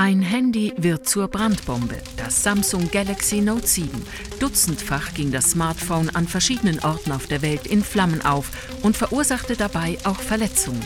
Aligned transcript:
Ein 0.00 0.22
Handy 0.22 0.72
wird 0.76 1.08
zur 1.08 1.26
Brandbombe, 1.26 1.96
das 2.16 2.44
Samsung 2.44 2.88
Galaxy 2.92 3.40
Note 3.40 3.66
7. 3.66 3.90
Dutzendfach 4.38 5.12
ging 5.12 5.32
das 5.32 5.50
Smartphone 5.50 6.08
an 6.10 6.28
verschiedenen 6.28 6.78
Orten 6.84 7.10
auf 7.10 7.26
der 7.26 7.42
Welt 7.42 7.66
in 7.66 7.82
Flammen 7.82 8.24
auf 8.24 8.52
und 8.84 8.96
verursachte 8.96 9.56
dabei 9.56 9.98
auch 10.04 10.20
Verletzungen. 10.20 10.84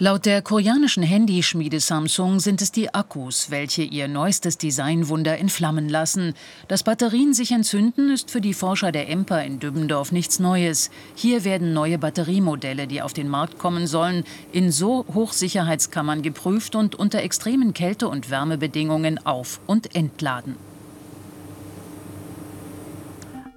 Laut 0.00 0.26
der 0.26 0.42
koreanischen 0.42 1.04
Handyschmiede 1.04 1.78
Samsung 1.78 2.40
sind 2.40 2.60
es 2.60 2.72
die 2.72 2.92
Akkus, 2.92 3.52
welche 3.52 3.82
ihr 3.82 4.08
neuestes 4.08 4.58
Designwunder 4.58 5.38
entflammen 5.38 5.88
lassen. 5.88 6.34
Dass 6.66 6.82
Batterien 6.82 7.32
sich 7.32 7.52
entzünden, 7.52 8.10
ist 8.10 8.28
für 8.28 8.40
die 8.40 8.54
Forscher 8.54 8.90
der 8.90 9.08
EMPA 9.08 9.38
in 9.42 9.60
Dübendorf 9.60 10.10
nichts 10.10 10.40
Neues. 10.40 10.90
Hier 11.14 11.44
werden 11.44 11.72
neue 11.72 11.98
Batteriemodelle, 11.98 12.88
die 12.88 13.02
auf 13.02 13.12
den 13.12 13.28
Markt 13.28 13.60
kommen 13.60 13.86
sollen, 13.86 14.24
in 14.50 14.72
so 14.72 15.06
Hochsicherheitskammern 15.14 16.22
geprüft 16.22 16.74
und 16.74 16.96
unter 16.96 17.20
extremen 17.20 17.72
Kälte- 17.72 18.08
und 18.08 18.30
Wärmebedingungen 18.30 19.24
auf- 19.24 19.60
und 19.68 19.94
entladen. 19.94 20.56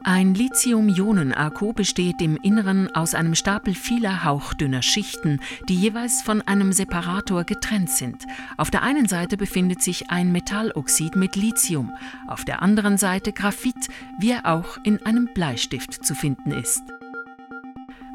Ein 0.10 0.36
Lithium-Ionen-Akku 0.36 1.74
besteht 1.74 2.22
im 2.22 2.38
Inneren 2.38 2.88
aus 2.96 3.14
einem 3.14 3.36
Stapel 3.36 3.74
vieler 3.74 4.24
hauchdünner 4.24 4.82
Schichten, 4.82 5.42
die 5.68 5.76
jeweils 5.76 6.22
von 6.22 6.42
einem 6.44 6.72
Separator 6.72 7.44
getrennt 7.44 7.90
sind. 7.90 8.24
Auf 8.56 8.72
der 8.72 8.84
einen 8.84 9.10
Seite 9.10 9.36
befindet 9.36 9.82
sich 9.82 10.10
ein 10.10 10.32
Metalloxid 10.32 11.18
mit 11.18 11.36
Lithium, 11.36 11.92
auf 12.26 12.46
der 12.46 12.62
anderen 12.62 12.98
Seite 12.98 13.34
Graphit, 13.34 13.90
wie 14.18 14.32
er 14.32 14.46
auch 14.46 14.78
in 14.86 15.06
einem 15.06 15.28
Bleistift 15.34 16.06
zu 16.06 16.16
finden 16.16 16.52
ist. 16.52 16.84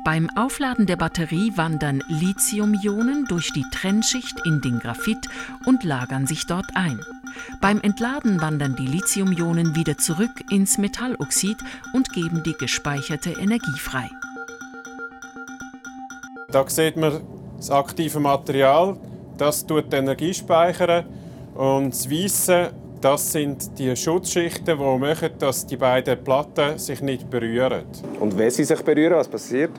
Beim 0.05 0.29
Aufladen 0.35 0.87
der 0.87 0.97
Batterie 0.97 1.53
wandern 1.55 2.03
Lithium-Ionen 2.09 3.27
durch 3.27 3.53
die 3.53 3.65
Trennschicht 3.71 4.45
in 4.45 4.61
den 4.61 4.81
Graphit 4.81 5.29
und 5.65 5.85
lagern 5.85 6.27
sich 6.27 6.45
dort 6.47 6.67
ein. 6.75 6.99
Beim 7.61 7.81
Entladen 7.81 8.41
wandern 8.41 8.75
die 8.75 8.87
Lithium-Ionen 8.87 9.77
wieder 9.77 9.99
zurück 9.99 10.43
ins 10.51 10.77
Metalloxid 10.77 11.57
und 11.93 12.13
geben 12.13 12.43
die 12.45 12.55
gespeicherte 12.55 13.31
Energie 13.31 13.79
frei. 13.79 14.11
Da 16.51 16.69
sieht 16.69 16.97
man 16.97 17.21
das 17.57 17.71
aktive 17.71 18.19
Material, 18.19 18.97
das 19.39 19.65
tut 19.65 19.95
Energie 19.95 20.35
speichern 20.35 21.07
und 21.55 21.91
das 21.91 22.11
Weiße, 22.11 22.73
das 23.03 23.33
sind 23.33 23.79
die 23.79 23.95
Schutzschichten, 23.97 24.79
die 24.79 24.99
machen, 24.99 25.31
dass 25.39 25.67
die 25.67 25.77
beiden 25.77 26.23
Platten 26.23 26.79
sich 26.79 27.03
nicht 27.03 27.29
berühren. 27.29 27.85
Und 28.21 28.39
wenn 28.39 28.51
sie 28.51 28.65
sich 28.65 28.81
berühren, 28.83 29.17
was 29.17 29.29
passiert? 29.29 29.73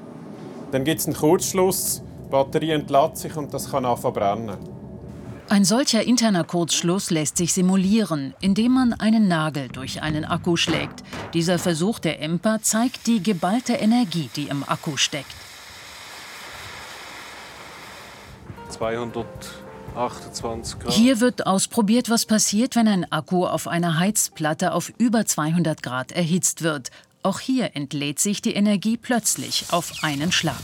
Dann 0.72 0.84
gibt 0.84 1.00
es 1.00 1.08
einen 1.08 1.16
Kurzschluss, 1.16 2.04
die 2.26 2.30
Batterie 2.30 2.72
entlädt 2.72 3.18
sich 3.18 3.36
und 3.36 3.54
das 3.54 3.72
kann 3.72 3.86
anfangen 3.86 4.14
brennen. 4.14 4.58
Ein 5.50 5.66
solcher 5.66 6.04
interner 6.04 6.44
Kurzschluss 6.44 7.12
lässt 7.12 7.38
sich 7.38 7.54
simulieren, 7.54 8.34
indem 8.42 8.74
man 8.74 8.94
einen 8.94 9.28
Nagel 9.28 9.68
durch 9.70 10.02
einen 10.02 10.26
Akku 10.26 10.56
schlägt. 10.58 11.04
Dieser 11.34 11.60
Versuch 11.60 12.00
der 12.00 12.22
EMPA 12.22 12.62
zeigt 12.62 13.08
die 13.08 13.22
geballte 13.22 13.74
Energie, 13.74 14.30
die 14.36 14.48
im 14.48 14.64
Akku 14.68 14.98
steckt. 14.98 15.28
228 19.94 20.80
Grad. 20.80 20.94
Hier 20.94 21.20
wird 21.20 21.46
ausprobiert, 21.48 22.10
was 22.10 22.26
passiert, 22.26 22.76
wenn 22.76 22.88
ein 22.88 23.12
Akku 23.12 23.46
auf 23.46 23.68
einer 23.68 24.00
Heizplatte 24.00 24.74
auf 24.74 24.92
über 24.98 25.26
200 25.26 25.84
Grad 25.84 26.12
erhitzt 26.12 26.64
wird. 26.64 26.90
Auch 27.22 27.40
hier 27.40 27.76
entlädt 27.76 28.20
sich 28.20 28.42
die 28.42 28.54
Energie 28.54 28.98
plötzlich 28.98 29.68
auf 29.72 30.04
einen 30.04 30.32
Schlag. 30.32 30.56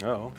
Ja. 0.00 0.30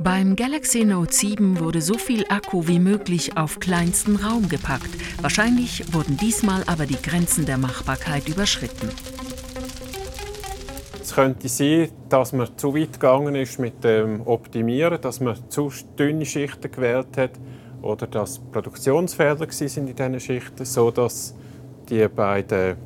Beim 0.00 0.36
Galaxy 0.36 0.84
Note 0.84 1.12
7 1.12 1.58
wurde 1.58 1.80
so 1.82 1.94
viel 1.98 2.24
Akku 2.28 2.68
wie 2.68 2.78
möglich 2.78 3.36
auf 3.36 3.58
kleinsten 3.58 4.16
Raum 4.16 4.48
gepackt. 4.48 4.90
Wahrscheinlich 5.20 5.92
wurden 5.92 6.16
diesmal 6.16 6.62
aber 6.66 6.86
die 6.86 7.00
Grenzen 7.02 7.46
der 7.46 7.58
Machbarkeit 7.58 8.28
überschritten. 8.28 8.90
Es 11.08 11.14
könnte 11.14 11.48
sein, 11.48 11.88
dass 12.10 12.34
man 12.34 12.48
zu 12.58 12.76
weit 12.76 12.92
gegangen 12.92 13.34
ist 13.34 13.58
mit 13.58 13.82
dem 13.82 14.26
Optimieren, 14.26 15.00
dass 15.00 15.20
man 15.20 15.38
zu 15.48 15.72
dünne 15.98 16.26
Schichten 16.26 16.70
gewählt 16.70 17.16
hat 17.16 17.30
oder 17.80 18.06
dass 18.06 18.38
Produktionsfehler 18.38 19.50
sind 19.50 19.88
in 19.88 19.96
diesen 19.96 20.20
Schichten, 20.20 20.66
sodass 20.66 21.34
die 21.88 22.06
beiden 22.08 22.76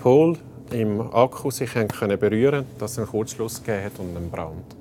Pole 0.00 0.38
im 0.70 1.00
Akku 1.12 1.50
sich 1.50 1.72
können 1.72 2.20
berühren 2.20 2.64
dass 2.78 2.92
es 2.92 2.98
einen 2.98 3.08
Kurzschluss 3.08 3.64
gegeben 3.64 3.84
hat 3.86 3.98
und 3.98 4.16
einen 4.16 4.30
Brand. 4.30 4.76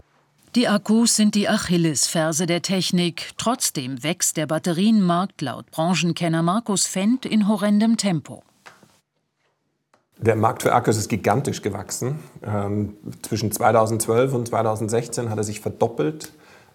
Die 0.53 0.67
Akkus 0.67 1.15
sind 1.15 1.33
die 1.33 1.49
Achillesferse 1.49 2.45
der 2.45 2.61
Technik. 2.61 3.31
Trotzdem 3.37 4.03
wächst 4.03 4.37
der 4.37 4.45
Batterienmarkt 4.45 5.41
laut 5.41 5.71
Branchenkenner 5.71 6.43
Markus 6.43 6.85
Fendt 6.85 7.25
in 7.25 7.47
horrendem 7.47 7.97
Tempo. 7.97 8.43
Der 10.19 10.35
Markt 10.35 10.63
für 10.63 10.73
Akkus 10.73 10.97
ist 10.97 11.09
gigantisch 11.09 11.61
gewachsen. 11.61 12.19
Ähm, 12.43 12.95
zwischen 13.21 13.51
2012 13.51 14.33
und 14.33 14.47
2016 14.47 15.29
hat 15.29 15.37
er 15.37 15.43
sich 15.43 15.59
verdoppelt. 15.59 16.33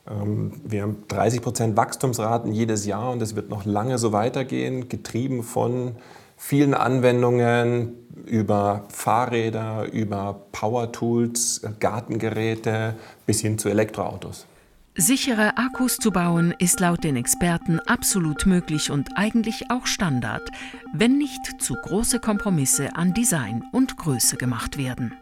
Ähm, 0.08 0.52
wir 0.64 0.82
haben 0.82 1.04
30 1.08 1.42
Prozent 1.42 1.76
Wachstumsraten 1.76 2.52
jedes 2.52 2.86
Jahr 2.86 3.10
und 3.10 3.20
es 3.20 3.34
wird 3.34 3.50
noch 3.50 3.64
lange 3.64 3.98
so 3.98 4.12
weitergehen, 4.12 4.88
getrieben 4.88 5.42
von 5.42 5.96
vielen 6.36 6.74
Anwendungen 6.74 7.94
über 8.26 8.84
Fahrräder, 8.88 9.92
über 9.92 10.42
Power 10.52 10.92
Tools, 10.92 11.62
Gartengeräte 11.80 12.94
bis 13.26 13.40
hin 13.40 13.58
zu 13.58 13.68
Elektroautos. 13.68 14.46
Sichere 14.94 15.56
Akkus 15.56 15.96
zu 15.96 16.10
bauen 16.10 16.54
ist 16.58 16.78
laut 16.78 17.02
den 17.02 17.16
Experten 17.16 17.80
absolut 17.80 18.44
möglich 18.44 18.90
und 18.90 19.16
eigentlich 19.16 19.70
auch 19.70 19.86
Standard, 19.86 20.50
wenn 20.92 21.16
nicht 21.16 21.40
zu 21.62 21.74
große 21.74 22.20
Kompromisse 22.20 22.94
an 22.94 23.14
Design 23.14 23.64
und 23.72 23.96
Größe 23.96 24.36
gemacht 24.36 24.76
werden. 24.76 25.14